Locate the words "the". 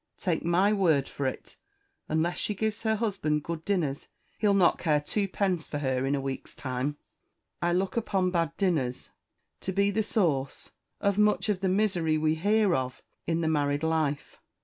9.91-10.01, 11.59-11.69, 13.41-13.47